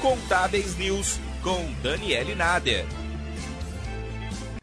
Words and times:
Contábeis 0.00 0.76
News 0.76 1.18
com 1.42 1.72
Daniele 1.82 2.34
Nader. 2.34 2.99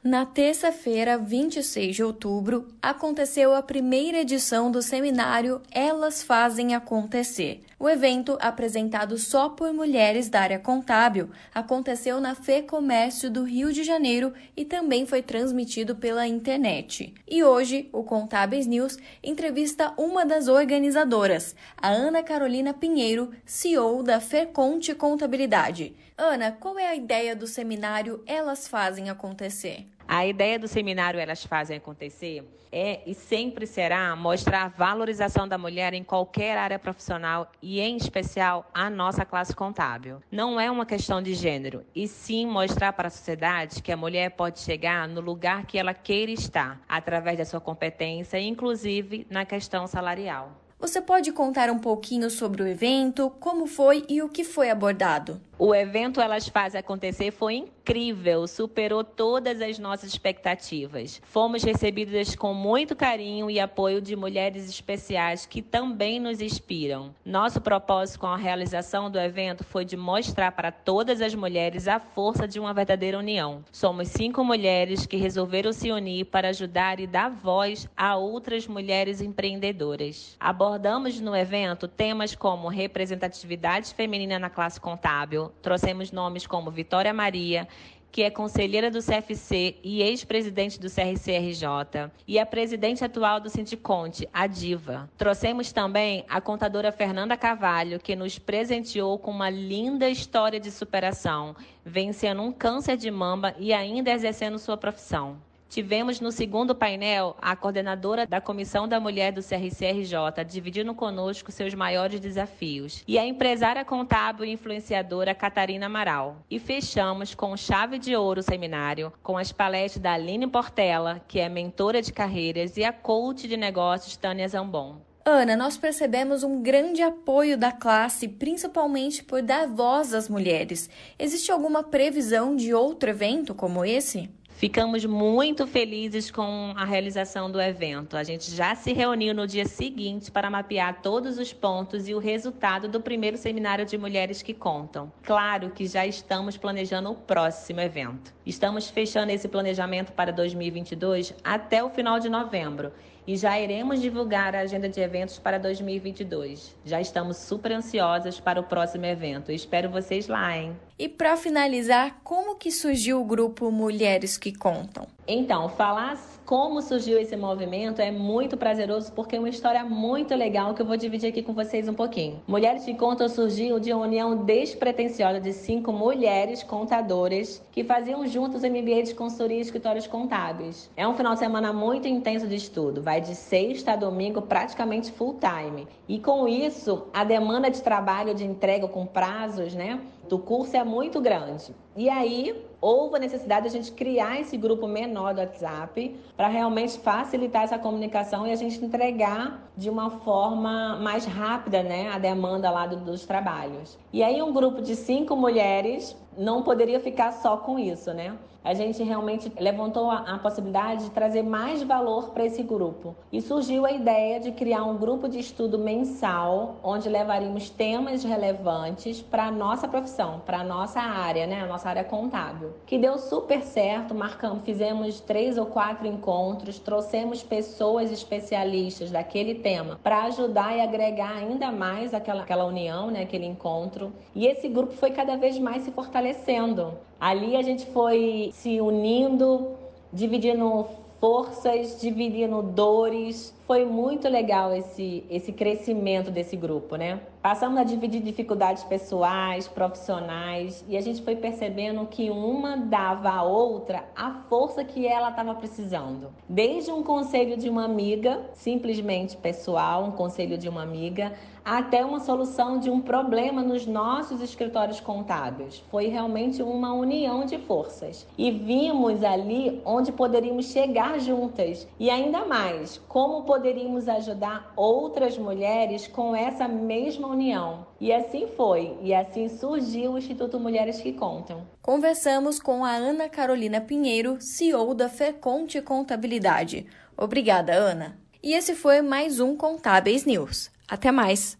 Na 0.09 0.25
terça-feira, 0.25 1.17
26 1.17 1.97
de 1.97 2.01
outubro, 2.01 2.69
aconteceu 2.81 3.54
a 3.54 3.62
primeira 3.62 4.19
edição 4.19 4.71
do 4.71 4.81
seminário 4.81 5.62
Elas 5.69 6.23
Fazem 6.23 6.73
Acontecer. 6.73 7.62
O 7.78 7.90
evento, 7.90 8.37
apresentado 8.40 9.17
só 9.17 9.49
por 9.49 9.73
mulheres 9.73 10.29
da 10.29 10.40
área 10.40 10.59
contábil, 10.59 11.29
aconteceu 11.54 12.22
na 12.22 12.35
Fê 12.35 12.62
Comércio 12.62 13.29
do 13.29 13.44
Rio 13.44 13.73
de 13.73 13.83
Janeiro 13.83 14.31
e 14.55 14.63
também 14.63 15.05
foi 15.05 15.22
transmitido 15.22 15.94
pela 15.94 16.26
internet. 16.26 17.13
E 17.27 17.44
hoje, 17.44 17.89
o 17.91 18.02
Contábeis 18.02 18.66
News 18.66 18.98
entrevista 19.21 19.94
uma 19.98 20.26
das 20.26 20.48
organizadoras, 20.48 21.53
a 21.76 21.89
Ana 21.89 22.23
Carolina 22.23 22.73
Pinheiro, 22.73 23.31
CEO 23.45 24.02
da 24.02 24.21
Ferconte 24.21 24.96
Contabilidade. 24.96 25.94
Ana, 26.18 26.54
qual 26.54 26.80
é 26.80 26.88
a 26.88 26.96
ideia 26.96 27.35
do 27.35 27.46
seminário 27.46 28.24
Elas 28.26 28.70
Fazem 28.70 29.10
Acontecer? 29.10 29.85
A 30.08 30.26
ideia 30.26 30.58
do 30.58 30.70
seminário 30.70 31.20
Elas 31.20 31.44
Fazem 31.44 31.78
Acontecer 31.78 32.42
é 32.72 33.02
e 33.06 33.14
sempre 33.14 33.68
será 33.68 34.16
mostrar 34.16 34.64
a 34.64 34.68
valorização 34.70 35.46
da 35.46 35.58
mulher 35.58 35.94
em 35.94 36.02
qualquer 36.02 36.58
área 36.58 36.80
profissional 36.80 37.52
e, 37.62 37.82
em 37.82 37.98
especial, 37.98 38.70
a 38.74 38.90
nossa 38.90 39.26
classe 39.26 39.54
contábil. 39.54 40.22
Não 40.32 40.58
é 40.58 40.72
uma 40.72 40.86
questão 40.86 41.22
de 41.22 41.34
gênero, 41.34 41.84
e 41.94 42.08
sim 42.08 42.46
mostrar 42.46 42.94
para 42.94 43.10
a 43.10 43.12
sociedade 43.12 43.84
que 43.84 43.92
a 43.92 43.98
mulher 43.98 44.32
pode 44.32 44.60
chegar 44.60 45.10
no 45.10 45.20
lugar 45.20 45.66
que 45.66 45.78
ela 45.78 45.94
queira 45.94 46.32
estar, 46.32 46.82
através 46.88 47.38
da 47.38 47.46
sua 47.46 47.60
competência, 47.60 48.40
inclusive 48.40 49.28
na 49.30 49.44
questão 49.44 49.88
salarial. 49.88 50.52
Você 50.80 51.02
pode 51.02 51.32
contar 51.32 51.72
um 51.72 51.80
pouquinho 51.80 52.30
sobre 52.30 52.62
o 52.62 52.68
evento, 52.68 53.32
como 53.40 53.66
foi 53.66 54.05
e 54.08 54.22
o 54.22 54.30
que 54.30 54.44
foi 54.44 54.70
abordado? 54.70 55.42
O 55.60 55.74
evento 55.74 56.22
Elas 56.22 56.48
Fazem 56.48 56.80
Acontecer 56.80 57.32
foi 57.32 57.55
incrível, 57.55 58.46
superou 58.46 59.04
todas 59.04 59.60
as 59.60 59.80
nossas 59.80 60.12
expectativas. 60.12 61.20
Fomos 61.26 61.64
recebidas 61.64 62.36
com 62.36 62.54
muito 62.54 62.96
carinho 62.96 63.49
e 63.49 63.60
apoio 63.60 63.99
de 63.99 64.16
mulheres 64.16 64.69
especiais 64.69 65.47
que 65.47 65.64
também 65.64 66.19
nos 66.19 66.41
inspiram. 66.41 67.16
Nosso 67.25 67.59
propósito 67.59 68.19
com 68.19 68.27
a 68.27 68.38
realização 68.38 69.09
do 69.09 69.17
evento 69.17 69.64
foi 69.64 69.83
de 69.83 69.97
mostrar 69.97 70.52
para 70.52 70.72
todas 70.72 71.22
as 71.22 71.33
mulheres 71.33 71.88
a 71.88 71.99
força 71.99 72.47
de 72.47 72.59
uma 72.59 72.71
verdadeira 72.71 73.17
união. 73.17 73.66
Somos 73.71 74.09
cinco 74.09 74.44
mulheres 74.44 75.08
que 75.08 75.17
resolveram 75.17 75.73
se 75.73 75.92
unir 75.92 76.25
para 76.25 76.49
ajudar 76.49 76.99
e 76.99 77.08
dar 77.08 77.31
voz 77.31 77.89
a 77.97 78.16
outras 78.16 78.67
mulheres 78.67 79.21
empreendedoras. 79.21 80.38
Abordamos 80.39 81.19
no 81.19 81.36
evento 81.36 81.88
temas 81.88 82.36
como 82.36 82.67
representatividade 82.67 83.95
feminina 83.95 84.38
na 84.38 84.52
classe 84.52 84.80
contábil, 84.80 85.46
trouxemos 85.61 86.11
nomes 86.11 86.47
como 86.47 86.71
Vitória 86.71 87.13
Maria, 87.13 87.67
que 88.11 88.23
é 88.23 88.29
conselheira 88.29 88.89
do 88.89 88.99
CFC 88.99 89.75
e 89.83 90.01
ex-presidente 90.01 90.79
do 90.79 90.89
CRCRJ, 90.89 92.11
e 92.27 92.39
a 92.39 92.45
presidente 92.45 93.03
atual 93.03 93.39
do 93.39 93.49
Sindiconte, 93.49 94.27
a 94.33 94.47
Diva. 94.47 95.09
Trouxemos 95.17 95.71
também 95.71 96.25
a 96.27 96.41
contadora 96.41 96.91
Fernanda 96.91 97.37
Carvalho, 97.37 97.99
que 97.99 98.15
nos 98.15 98.39
presenteou 98.39 99.19
com 99.19 99.31
uma 99.31 99.49
linda 99.49 100.09
história 100.09 100.59
de 100.59 100.71
superação, 100.71 101.55
vencendo 101.85 102.41
um 102.41 102.51
câncer 102.51 102.97
de 102.97 103.11
mama 103.11 103.53
e 103.59 103.71
ainda 103.73 104.11
exercendo 104.11 104.57
sua 104.57 104.77
profissão. 104.77 105.37
Tivemos 105.69 106.21
no 106.21 106.31
segundo 106.31 106.73
painel 106.73 107.35
a 107.41 107.55
coordenadora 107.55 108.25
da 108.25 108.39
Comissão 108.39 108.87
da 108.87 108.99
Mulher 108.99 109.33
do 109.33 109.43
CRCRJ, 109.43 110.45
dividindo 110.47 110.95
conosco 110.95 111.51
seus 111.51 111.73
maiores 111.73 112.19
desafios, 112.19 113.03
e 113.07 113.19
a 113.19 113.25
empresária 113.25 113.83
contábil 113.83 114.45
e 114.45 114.51
influenciadora 114.51 115.35
Catarina 115.35 115.87
Amaral. 115.87 116.37
E 116.49 116.57
fechamos 116.57 117.35
com 117.35 117.57
chave 117.57 117.99
de 117.99 118.15
ouro 118.15 118.39
o 118.39 118.43
seminário, 118.43 119.11
com 119.21 119.37
as 119.37 119.51
palestras 119.51 120.02
da 120.02 120.14
Aline 120.14 120.47
Portela, 120.47 121.21
que 121.27 121.39
é 121.39 121.49
mentora 121.49 122.02
de 122.02 122.13
carreiras, 122.13 122.77
e 122.77 122.83
a 122.83 122.93
coach 122.93 123.47
de 123.47 123.58
negócios 123.58 124.15
Tânia 124.15 124.47
Zambon. 124.47 125.02
Ana, 125.30 125.58
nós 125.58 125.75
percebemos 125.75 126.42
um 126.42 126.61
grande 126.61 127.02
apoio 127.02 127.58
da 127.58 127.69
classe, 127.69 128.30
principalmente 128.30 129.22
por 129.22 129.42
dar 129.42 129.68
voz 129.68 130.13
às 130.13 130.30
mulheres. 130.30 130.90
Existe 131.19 131.52
alguma 131.52 131.84
previsão 131.84 132.56
de 132.56 132.74
outro 132.74 133.09
evento 133.09 133.53
como 133.53 133.84
esse? 133.84 134.30
Ficamos 134.57 135.06
muito 135.06 135.68
felizes 135.68 136.31
com 136.31 136.73
a 136.75 136.84
realização 136.84 137.51
do 137.51 137.62
evento. 137.62 138.18
A 138.18 138.23
gente 138.23 138.50
já 138.50 138.73
se 138.73 138.91
reuniu 138.91 139.31
no 139.31 139.45
dia 139.45 139.66
seguinte 139.66 140.31
para 140.31 140.50
mapear 140.50 141.00
todos 141.00 141.38
os 141.38 141.53
pontos 141.53 142.07
e 142.07 142.16
o 142.16 142.18
resultado 142.18 142.88
do 142.88 143.00
primeiro 143.00 143.38
seminário 143.38 143.85
de 143.85 144.00
mulheres 144.00 144.41
que 144.41 144.56
contam. 144.56 145.12
Claro 145.22 145.69
que 145.69 145.85
já 145.85 146.07
estamos 146.07 146.57
planejando 146.57 147.12
o 147.12 147.16
próximo 147.16 147.81
evento. 147.81 148.34
Estamos 148.44 148.90
fechando 148.90 149.31
esse 149.31 149.47
planejamento 149.47 150.12
para 150.13 150.34
2022 150.34 151.35
até 151.44 151.84
o 151.84 151.91
final 151.91 152.19
de 152.19 152.28
novembro 152.28 152.91
e 153.28 153.38
já 153.38 153.59
iremos 153.59 154.01
divulgar 154.01 154.56
a 154.56 154.62
agenda 154.62 154.89
de 154.89 155.00
eventos 155.00 155.38
para 155.38 155.59
2022. 155.59 156.75
Já 156.84 157.00
estamos 157.00 157.38
super 157.38 157.74
ansiosas 157.74 158.39
para 158.39 158.59
o 158.59 158.63
próximo 158.63 159.06
evento. 159.06 159.51
espero 159.51 159.91
vocês 159.91 160.28
lá, 160.28 160.57
hein? 160.57 160.75
E 161.00 161.08
para 161.08 161.38
finalizar, 161.38 162.22
como 162.24 162.56
que 162.56 162.72
surgiu 162.72 163.22
o 163.22 163.24
grupo 163.24 163.69
Mulheres 163.69 164.35
que 164.35 164.52
Contam? 164.52 165.06
Então, 165.28 165.69
falar 165.69 166.18
como 166.44 166.81
surgiu 166.81 167.19
esse 167.19 167.35
movimento 167.35 168.02
é 168.02 168.09
muito 168.09 168.56
prazeroso 168.56 169.12
porque 169.12 169.36
é 169.36 169.40
uma 169.40 169.50
história 169.50 169.84
muito 169.84 170.34
legal 170.34 170.74
que 170.74 170.81
eu 170.81 170.86
vou 170.86 170.96
dividir 170.96 171.28
aqui 171.28 171.44
com 171.44 171.53
vocês 171.53 171.90
um 171.90 171.94
pouquinho. 171.94 172.41
Mulheres 172.47 172.86
que 172.86 172.96
Contam 172.96 173.28
surgiu 173.28 173.78
de 173.80 173.91
uma 173.91 174.06
união 174.06 174.46
despretensiosa 174.46 175.41
de 175.41 175.52
cinco 175.52 175.91
mulheres 175.91 176.63
contadoras 176.63 177.62
que 177.74 177.84
faziam 177.84 178.25
juntos 178.25 178.63
MBA 178.63 179.03
de 179.03 179.13
consultoria 179.13 179.57
e 179.57 179.62
escritórios 179.62 180.07
contábeis. 180.07 180.90
É 180.96 181.06
um 181.06 181.13
final 181.13 181.34
de 181.34 181.40
semana 181.40 181.74
muito 181.74 182.07
intenso 182.07 182.47
de 182.47 182.56
estudo, 182.56 183.02
vai 183.03 183.19
de 183.19 183.36
sexta 183.36 183.91
a 183.91 183.96
domingo 183.97 184.41
praticamente 184.41 185.12
full 185.12 185.38
time. 185.38 185.86
E 186.07 186.18
com 186.19 186.47
isso, 186.47 187.07
a 187.13 187.25
demanda 187.25 187.69
de 187.69 187.81
trabalho 187.81 188.34
de 188.34 188.46
entrega 188.46 188.88
com 188.88 189.06
prazos, 189.06 189.74
né, 189.75 190.00
do 190.28 190.40
curso 190.40 190.76
é 190.76 190.84
muito 190.84 191.20
grande. 191.22 191.74
E 191.96 192.10
aí, 192.10 192.66
houve 192.80 193.16
a 193.16 193.20
necessidade 193.20 193.64
de 193.64 193.76
a 193.76 193.82
gente 193.82 193.92
criar 193.92 194.40
esse 194.40 194.56
grupo 194.56 194.88
menor 194.88 195.34
do 195.34 195.42
WhatsApp 195.42 196.16
para 196.36 196.48
realmente 196.48 197.00
facilitar 197.00 197.64
essa 197.64 197.78
comunicação 197.80 198.46
e 198.46 198.52
a 198.52 198.56
gente 198.56 198.84
entregar 198.84 199.70
de 199.76 199.90
uma 199.90 200.10
forma 200.10 200.98
mais 200.98 201.26
rápida 201.26 201.82
né, 201.82 202.10
a 202.10 202.20
demanda 202.20 202.70
lá 202.70 202.86
do, 202.86 202.98
dos 202.98 203.26
trabalhos. 203.26 203.98
E 204.14 204.22
aí 204.22 204.42
um 204.42 204.54
grupo 204.54 204.82
de 204.82 204.96
cinco 204.96 205.36
mulheres 205.36 206.16
não 206.38 206.62
poderia 206.62 207.00
ficar 207.00 207.32
só 207.32 207.58
com 207.58 207.80
isso, 207.80 208.14
né? 208.14 208.38
A 208.68 208.74
gente 208.74 209.02
realmente 209.02 209.50
levantou 209.58 210.12
a, 210.12 210.18
a 210.18 210.40
possibilidade 210.40 211.06
de 211.06 211.12
trazer 211.12 211.42
mais 211.42 211.82
valor 211.84 212.32
para 212.32 212.46
esse 212.46 212.62
grupo. 212.62 213.16
E 213.32 213.42
surgiu 213.42 213.86
a 213.86 213.94
ideia 213.94 214.42
de 214.42 214.52
criar 214.52 214.84
um 214.84 214.98
grupo 214.98 215.30
de 215.30 215.40
estudo 215.40 215.80
mensal, 215.80 216.76
onde 216.84 217.08
levaríamos 217.08 217.70
temas 217.70 218.26
relevantes 218.26 219.22
para 219.22 219.46
a 219.46 219.52
nossa 219.52 219.88
profissão, 219.88 220.42
para 220.46 220.60
a 220.60 220.64
nossa 220.66 221.00
área, 221.00 221.48
né? 221.48 221.62
A 221.62 221.66
nossa 221.66 221.88
área 221.88 222.04
contábil. 222.04 222.74
Que 222.86 222.98
deu 222.98 223.18
super 223.18 223.62
certo, 223.62 224.14
marcamos, 224.14 224.66
fizemos 224.66 225.22
três 225.22 225.58
ou 225.58 225.68
quatro 225.68 226.06
encontros, 226.06 226.78
trouxemos 226.78 227.42
pessoas 227.42 228.12
especialistas 228.12 229.10
daquele 229.10 229.56
tema 229.56 229.98
para 230.04 230.24
ajudar 230.24 230.76
e 230.76 230.82
agregar 230.82 231.38
ainda 231.38 231.72
mais 231.72 232.14
aquela, 232.14 232.42
aquela 232.44 232.66
união, 232.66 233.10
né? 233.10 233.22
Aquele 233.22 233.46
encontro. 233.46 234.12
E 234.36 234.46
esse 234.46 234.68
grupo 234.68 234.92
foi 234.92 235.12
cada 235.12 235.38
vez 235.38 235.58
mais 235.58 235.84
se 235.84 235.92
fortalecendo. 235.92 237.06
Ali 237.20 237.56
a 237.56 237.62
gente 237.64 237.86
foi 237.88 238.52
se 238.54 238.80
unindo, 238.80 239.72
dividindo 240.14 240.86
forças, 241.20 242.00
dividindo 242.00 242.62
dores. 242.62 243.54
Foi 243.68 243.84
muito 243.84 244.30
legal 244.30 244.74
esse, 244.74 245.26
esse 245.30 245.52
crescimento 245.52 246.32
desse 246.32 246.56
grupo, 246.56 246.96
né? 246.96 247.20
Passamos 247.42 247.78
a 247.78 247.84
dividir 247.84 248.22
dificuldades 248.22 248.81
pessoais, 248.86 249.68
profissionais, 249.68 250.86
e 250.88 250.96
a 250.96 251.02
gente 251.02 251.22
foi 251.22 251.36
percebendo 251.36 252.06
que 252.06 252.30
uma 252.30 252.78
dava 252.78 253.30
à 253.30 253.44
outra 253.44 254.06
a 254.16 254.31
força 254.50 254.86
que 254.86 255.06
ela 255.06 255.30
estava 255.30 255.54
precisando. 255.54 256.30
Desde 256.48 256.92
um 256.92 257.04
conselho 257.04 257.58
de 257.58 257.69
uma 257.69 257.84
amiga, 257.84 258.42
simplesmente 258.54 259.36
pessoal, 259.36 260.06
um 260.06 260.12
conselho 260.12 260.58
de 260.58 260.70
uma 260.70 260.81
amiga, 260.81 261.34
até 261.63 262.06
uma 262.06 262.22
solução 262.22 262.80
de 262.80 262.90
um 262.90 263.02
problema 263.02 263.62
nos 263.62 263.86
nossos 263.86 264.42
escritórios 264.42 265.02
contábeis. 265.02 265.84
Foi 265.92 266.08
realmente 266.08 266.63
uma 266.63 266.94
união 266.94 267.44
de 267.44 267.58
forças. 267.58 268.25
E 268.38 268.50
vimos 268.50 269.22
ali 269.22 269.81
onde 269.84 270.13
poderíamos 270.13 270.68
chegar 270.68 271.20
juntas 271.20 271.86
e 272.00 272.10
ainda 272.10 272.46
mais, 272.46 273.02
como 273.10 273.44
poderíamos 273.57 274.07
ajudar 274.07 274.71
outras 274.75 275.36
mulheres 275.36 276.06
com 276.07 276.36
essa 276.36 276.68
mesma 276.68 277.27
união. 277.27 277.88
E 278.00 278.13
assim 278.13 278.48
foi, 278.56 278.95
e 279.01 279.15
assim 279.15 279.50
surgiu 279.50 280.13
o 280.13 280.18
Instituto 280.19 280.59
Mulheres 280.59 281.01
que 281.01 281.12
Contam. 281.12 281.65
Conversamos 281.81 282.59
com 282.59 282.86
a 282.86 282.92
Ana 282.92 283.27
Carolina 283.27 283.81
Pinheiro, 283.81 284.39
CEO 284.39 284.94
da 284.94 285.09
Feconte 285.09 285.81
Contabilidade. 285.81 286.86
Obrigada, 287.18 287.74
Ana. 287.74 288.19
E 288.44 288.54
esse 288.54 288.75
foi 288.75 289.01
mais 289.01 289.39
um 289.39 289.57
Contábeis 289.57 290.24
News. 290.24 290.69
Até 290.88 291.12
mais! 291.12 291.57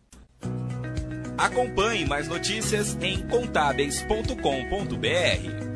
Acompanhe 1.36 2.06
mais 2.06 2.28
notícias 2.28 2.96
em 3.02 3.28
contábeis.com.br. 3.28 5.67